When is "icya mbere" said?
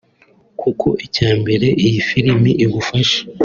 1.05-1.67